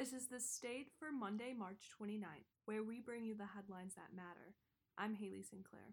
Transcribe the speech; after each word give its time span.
This 0.00 0.16
is 0.16 0.32
the 0.32 0.40
State 0.40 0.88
for 0.96 1.12
Monday, 1.12 1.52
March 1.52 1.92
29th, 1.92 2.48
where 2.64 2.80
we 2.80 3.04
bring 3.04 3.20
you 3.20 3.36
the 3.36 3.52
headlines 3.52 4.00
that 4.00 4.16
matter. 4.16 4.56
I'm 4.96 5.12
Haley 5.12 5.44
Sinclair. 5.44 5.92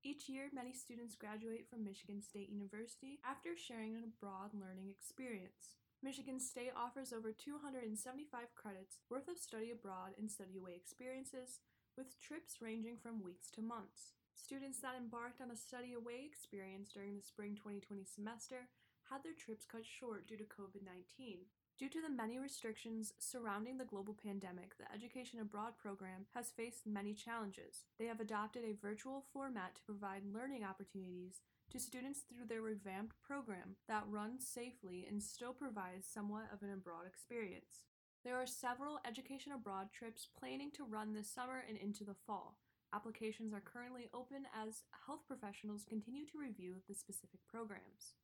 Each 0.00 0.24
year, 0.24 0.48
many 0.56 0.72
students 0.72 1.20
graduate 1.20 1.68
from 1.68 1.84
Michigan 1.84 2.24
State 2.24 2.48
University 2.48 3.20
after 3.20 3.52
sharing 3.52 3.92
an 3.92 4.08
abroad 4.08 4.56
learning 4.56 4.88
experience. 4.88 5.76
Michigan 6.00 6.40
State 6.40 6.72
offers 6.72 7.12
over 7.12 7.28
275 7.28 8.24
credits 8.56 9.04
worth 9.12 9.28
of 9.28 9.36
study 9.36 9.68
abroad 9.68 10.16
and 10.16 10.32
study 10.32 10.56
away 10.56 10.72
experiences, 10.72 11.60
with 11.92 12.16
trips 12.16 12.64
ranging 12.64 12.96
from 12.96 13.20
weeks 13.20 13.52
to 13.52 13.60
months. 13.60 14.16
Students 14.32 14.80
that 14.80 14.96
embarked 14.96 15.44
on 15.44 15.52
a 15.52 15.60
study 15.60 15.92
away 15.92 16.24
experience 16.24 16.88
during 16.88 17.12
the 17.12 17.28
spring 17.28 17.52
2020 17.52 18.00
semester 18.08 18.72
had 19.12 19.20
their 19.20 19.36
trips 19.36 19.68
cut 19.68 19.84
short 19.84 20.24
due 20.24 20.40
to 20.40 20.48
COVID 20.48 20.88
19. 20.88 21.52
Due 21.78 21.90
to 21.90 22.00
the 22.00 22.08
many 22.08 22.38
restrictions 22.38 23.12
surrounding 23.18 23.76
the 23.76 23.84
global 23.84 24.14
pandemic, 24.14 24.78
the 24.78 24.90
Education 24.94 25.40
Abroad 25.40 25.76
program 25.76 26.24
has 26.34 26.48
faced 26.48 26.86
many 26.86 27.12
challenges. 27.12 27.84
They 27.98 28.06
have 28.06 28.18
adopted 28.18 28.64
a 28.64 28.80
virtual 28.80 29.26
format 29.30 29.74
to 29.74 29.82
provide 29.82 30.22
learning 30.32 30.64
opportunities 30.64 31.42
to 31.70 31.78
students 31.78 32.20
through 32.20 32.46
their 32.48 32.62
revamped 32.62 33.16
program 33.22 33.76
that 33.88 34.08
runs 34.08 34.46
safely 34.46 35.06
and 35.06 35.22
still 35.22 35.52
provides 35.52 36.06
somewhat 36.06 36.48
of 36.50 36.62
an 36.62 36.72
abroad 36.72 37.04
experience. 37.06 37.84
There 38.24 38.36
are 38.36 38.46
several 38.46 38.98
Education 39.06 39.52
Abroad 39.52 39.88
trips 39.92 40.28
planning 40.38 40.70
to 40.76 40.84
run 40.84 41.12
this 41.12 41.28
summer 41.28 41.62
and 41.68 41.76
into 41.76 42.04
the 42.04 42.16
fall. 42.26 42.56
Applications 42.94 43.52
are 43.52 43.60
currently 43.60 44.08
open 44.14 44.46
as 44.56 44.84
health 45.04 45.26
professionals 45.26 45.84
continue 45.86 46.24
to 46.24 46.38
review 46.38 46.76
the 46.88 46.94
specific 46.94 47.40
programs. 47.46 48.14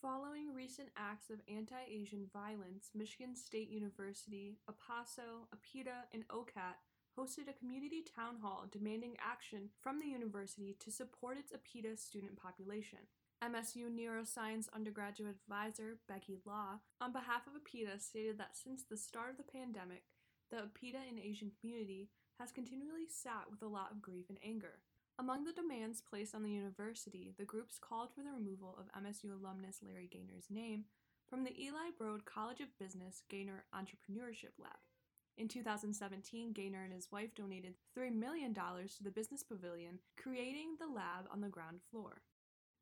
Following 0.00 0.54
recent 0.54 0.90
acts 0.96 1.28
of 1.28 1.40
anti-Asian 1.48 2.28
violence, 2.32 2.90
Michigan 2.94 3.34
State 3.34 3.68
University, 3.68 4.56
APASO, 4.70 5.50
APIDA, 5.52 6.06
and 6.14 6.22
OCAT 6.28 6.78
hosted 7.18 7.50
a 7.50 7.58
community 7.58 8.04
town 8.14 8.36
hall 8.40 8.66
demanding 8.70 9.16
action 9.20 9.70
from 9.82 9.98
the 9.98 10.06
university 10.06 10.76
to 10.78 10.92
support 10.92 11.36
its 11.36 11.50
APIDA 11.50 11.96
student 11.96 12.36
population. 12.36 13.00
MSU 13.42 13.90
Neuroscience 13.90 14.68
undergraduate 14.72 15.34
advisor 15.34 15.98
Becky 16.06 16.38
Law, 16.46 16.78
on 17.00 17.12
behalf 17.12 17.48
of 17.48 17.56
APIDA, 17.56 17.98
stated 17.98 18.38
that 18.38 18.56
since 18.56 18.84
the 18.84 18.96
start 18.96 19.30
of 19.32 19.36
the 19.36 19.52
pandemic, 19.52 20.04
the 20.52 20.58
APIDA 20.58 20.98
and 21.08 21.18
Asian 21.18 21.50
community 21.60 22.08
has 22.38 22.52
continually 22.52 23.08
sat 23.10 23.50
with 23.50 23.62
a 23.62 23.66
lot 23.66 23.90
of 23.90 24.00
grief 24.00 24.26
and 24.28 24.38
anger. 24.46 24.78
Among 25.20 25.42
the 25.42 25.52
demands 25.52 26.00
placed 26.00 26.32
on 26.32 26.44
the 26.44 26.50
university, 26.50 27.34
the 27.36 27.44
groups 27.44 27.76
called 27.76 28.10
for 28.14 28.22
the 28.22 28.30
removal 28.30 28.78
of 28.78 29.02
MSU 29.02 29.32
alumnus 29.32 29.80
Larry 29.82 30.08
Gaynor's 30.08 30.46
name 30.48 30.84
from 31.28 31.42
the 31.42 31.60
Eli 31.60 31.90
Broad 31.98 32.24
College 32.24 32.60
of 32.60 32.78
Business 32.78 33.22
Gaynor 33.28 33.64
Entrepreneurship 33.74 34.54
Lab. 34.60 34.78
In 35.36 35.48
2017, 35.48 36.52
Gaynor 36.52 36.84
and 36.84 36.92
his 36.92 37.10
wife 37.10 37.34
donated 37.34 37.74
$3 37.98 38.14
million 38.14 38.54
to 38.54 39.02
the 39.02 39.10
business 39.10 39.42
pavilion, 39.42 39.98
creating 40.16 40.76
the 40.78 40.86
lab 40.86 41.26
on 41.32 41.40
the 41.40 41.48
ground 41.48 41.80
floor. 41.90 42.22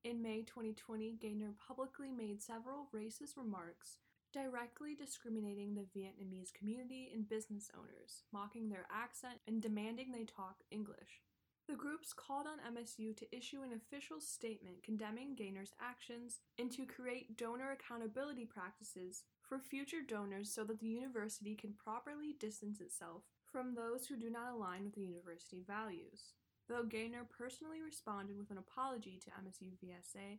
In 0.04 0.20
May 0.20 0.42
2020, 0.42 1.16
Gaynor 1.18 1.54
publicly 1.66 2.10
made 2.12 2.42
several 2.42 2.88
racist 2.94 3.38
remarks 3.38 3.96
directly 4.34 4.94
discriminating 4.94 5.74
the 5.74 5.86
Vietnamese 5.98 6.52
community 6.52 7.10
and 7.14 7.26
business 7.26 7.70
owners, 7.74 8.24
mocking 8.30 8.68
their 8.68 8.86
accent, 8.92 9.40
and 9.46 9.62
demanding 9.62 10.12
they 10.12 10.24
talk 10.24 10.56
English. 10.70 11.22
The 11.68 11.74
groups 11.74 12.12
called 12.12 12.46
on 12.46 12.74
MSU 12.74 13.16
to 13.16 13.36
issue 13.36 13.62
an 13.62 13.72
official 13.72 14.20
statement 14.20 14.84
condemning 14.84 15.34
Gaynor's 15.34 15.74
actions 15.80 16.38
and 16.60 16.70
to 16.70 16.86
create 16.86 17.36
donor 17.36 17.72
accountability 17.72 18.44
practices 18.44 19.24
for 19.42 19.58
future 19.58 20.02
donors 20.06 20.52
so 20.52 20.62
that 20.62 20.78
the 20.78 20.86
university 20.86 21.56
can 21.56 21.72
properly 21.72 22.36
distance 22.38 22.80
itself 22.80 23.24
from 23.50 23.74
those 23.74 24.06
who 24.06 24.16
do 24.16 24.30
not 24.30 24.52
align 24.52 24.84
with 24.84 24.94
the 24.94 25.00
university 25.00 25.64
values. 25.66 26.34
Though 26.68 26.84
Gaynor 26.84 27.26
personally 27.36 27.82
responded 27.82 28.38
with 28.38 28.52
an 28.52 28.58
apology 28.58 29.18
to 29.24 29.30
MSU 29.30 29.72
VSA, 29.82 30.38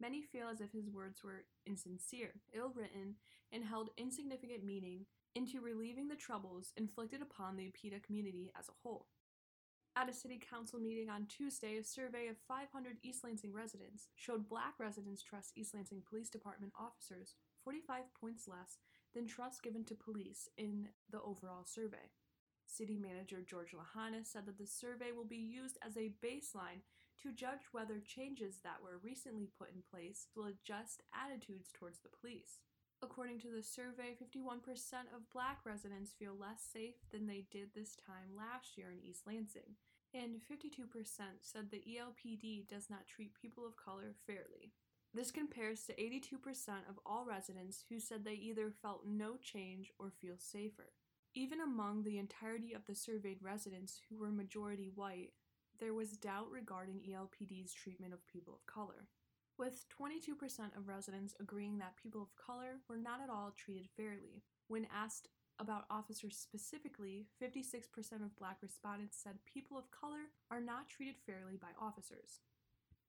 many 0.00 0.22
feel 0.22 0.48
as 0.48 0.60
if 0.60 0.70
his 0.70 0.88
words 0.88 1.24
were 1.24 1.46
insincere, 1.66 2.34
ill 2.52 2.72
written, 2.76 3.16
and 3.52 3.64
held 3.64 3.90
insignificant 3.96 4.64
meaning 4.64 5.06
into 5.34 5.60
relieving 5.60 6.06
the 6.06 6.14
troubles 6.14 6.72
inflicted 6.76 7.22
upon 7.22 7.56
the 7.56 7.66
APIDA 7.66 8.00
community 8.04 8.52
as 8.56 8.68
a 8.68 8.78
whole. 8.84 9.08
At 10.00 10.08
a 10.08 10.14
city 10.14 10.40
council 10.40 10.80
meeting 10.80 11.10
on 11.10 11.26
Tuesday, 11.26 11.76
a 11.76 11.84
survey 11.84 12.28
of 12.28 12.38
500 12.48 12.96
East 13.02 13.22
Lansing 13.22 13.52
residents 13.52 14.08
showed 14.16 14.48
black 14.48 14.72
residents 14.78 15.20
trust 15.22 15.52
East 15.56 15.74
Lansing 15.74 16.00
Police 16.08 16.30
Department 16.30 16.72
officers 16.80 17.34
45 17.64 18.04
points 18.18 18.48
less 18.48 18.78
than 19.12 19.26
trust 19.26 19.62
given 19.62 19.84
to 19.84 19.94
police 19.94 20.48
in 20.56 20.88
the 21.10 21.20
overall 21.20 21.66
survey. 21.66 22.08
City 22.64 22.96
Manager 22.96 23.44
George 23.46 23.74
Lahana 23.76 24.24
said 24.24 24.46
that 24.46 24.56
the 24.56 24.66
survey 24.66 25.12
will 25.14 25.26
be 25.26 25.36
used 25.36 25.76
as 25.86 25.98
a 25.98 26.14
baseline 26.24 26.80
to 27.20 27.30
judge 27.30 27.68
whether 27.72 28.00
changes 28.00 28.60
that 28.64 28.80
were 28.82 29.04
recently 29.04 29.50
put 29.58 29.68
in 29.68 29.82
place 29.82 30.28
will 30.34 30.46
adjust 30.46 31.02
attitudes 31.12 31.68
towards 31.78 31.98
the 31.98 32.08
police. 32.08 32.60
According 33.02 33.40
to 33.40 33.48
the 33.54 33.62
survey, 33.62 34.16
51% 34.16 34.64
of 35.14 35.28
black 35.32 35.60
residents 35.64 36.12
feel 36.12 36.36
less 36.38 36.62
safe 36.62 36.96
than 37.12 37.26
they 37.26 37.44
did 37.50 37.68
this 37.74 37.96
time 37.96 38.36
last 38.36 38.76
year 38.76 38.88
in 38.92 39.00
East 39.00 39.26
Lansing, 39.26 39.76
and 40.14 40.36
52% 40.50 40.88
said 41.40 41.70
the 41.70 41.82
ELPD 41.88 42.68
does 42.68 42.90
not 42.90 43.06
treat 43.06 43.34
people 43.34 43.66
of 43.66 43.76
color 43.76 44.14
fairly. 44.26 44.72
This 45.12 45.30
compares 45.30 45.84
to 45.84 45.94
82% 45.94 46.34
of 46.88 46.98
all 47.04 47.24
residents 47.24 47.84
who 47.88 47.98
said 47.98 48.24
they 48.24 48.34
either 48.34 48.70
felt 48.70 49.06
no 49.06 49.36
change 49.36 49.90
or 49.98 50.10
feel 50.10 50.36
safer. 50.38 50.92
Even 51.34 51.60
among 51.60 52.02
the 52.02 52.18
entirety 52.18 52.72
of 52.72 52.82
the 52.86 52.94
surveyed 52.94 53.42
residents 53.42 54.00
who 54.08 54.18
were 54.18 54.30
majority 54.30 54.90
white, 54.94 55.30
there 55.78 55.94
was 55.94 56.16
doubt 56.16 56.50
regarding 56.50 57.00
ELPD's 57.08 57.72
treatment 57.72 58.12
of 58.12 58.26
people 58.26 58.54
of 58.54 58.72
color 58.72 59.08
with 59.60 59.84
22% 60.00 60.74
of 60.74 60.88
residents 60.88 61.34
agreeing 61.38 61.76
that 61.76 61.96
people 62.02 62.22
of 62.22 62.34
color 62.34 62.80
were 62.88 62.96
not 62.96 63.20
at 63.22 63.28
all 63.28 63.52
treated 63.54 63.86
fairly. 63.94 64.42
When 64.68 64.86
asked 64.92 65.28
about 65.60 65.84
officers 65.90 66.36
specifically, 66.36 67.26
56% 67.42 67.86
of 68.22 68.36
black 68.36 68.56
respondents 68.62 69.18
said 69.22 69.44
people 69.44 69.76
of 69.78 69.90
color 69.90 70.32
are 70.50 70.60
not 70.60 70.88
treated 70.88 71.16
fairly 71.26 71.56
by 71.60 71.68
officers. 71.80 72.40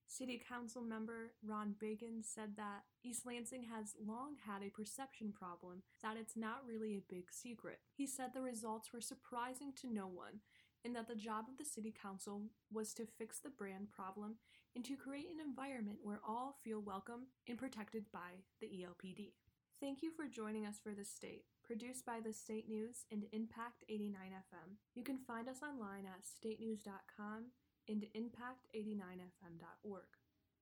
City 0.08 0.42
Council 0.46 0.82
member 0.82 1.32
Ron 1.42 1.74
Bacon 1.80 2.22
said 2.22 2.58
that 2.58 2.84
East 3.02 3.26
Lansing 3.26 3.64
has 3.64 3.96
long 4.06 4.36
had 4.46 4.62
a 4.62 4.70
perception 4.70 5.32
problem 5.32 5.84
that 6.04 6.18
it's 6.18 6.36
not 6.36 6.66
really 6.68 6.98
a 6.98 7.14
big 7.14 7.32
secret. 7.32 7.80
He 7.96 8.06
said 8.06 8.32
the 8.34 8.42
results 8.42 8.92
were 8.92 9.00
surprising 9.00 9.72
to 9.82 9.94
no 9.94 10.08
one 10.08 10.42
and 10.84 10.94
that 10.96 11.08
the 11.08 11.16
job 11.16 11.46
of 11.50 11.58
the 11.58 11.64
City 11.64 11.94
Council 12.02 12.42
was 12.74 12.94
to 12.96 13.06
fix 13.06 13.40
the 13.40 13.50
brand 13.50 13.90
problem 13.90 14.36
and 14.76 14.84
to 14.84 14.98
create 14.98 15.28
an 15.34 15.40
environment 15.40 16.00
where 16.04 16.20
all 16.28 16.58
feel 16.62 16.82
welcome 16.82 17.28
and 17.48 17.58
protected 17.58 18.04
by 18.12 18.44
the 18.60 18.68
ELPD. 18.68 19.32
Thank 19.80 20.04
you 20.04 20.12
for 20.12 20.28
joining 20.28 20.66
us 20.66 20.78
for 20.78 20.94
this 20.94 21.10
State, 21.10 21.46
produced 21.72 22.06
by 22.06 22.20
the 22.20 22.34
State 22.34 22.68
News 22.68 23.06
and 23.14 23.24
Impact 23.32 23.86
89 23.88 24.20
FM. 24.20 24.76
You 24.94 25.06
can 25.06 25.18
find 25.18 25.48
us 25.48 25.62
online 25.64 26.04
at 26.06 26.26
statenews.com 26.26 27.46
and 27.88 28.06
impact89fm.org. 28.14 30.04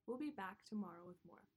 We'll 0.06 0.20
be 0.20 0.30
back 0.30 0.58
tomorrow 0.70 1.08
with 1.08 1.18
more. 1.26 1.48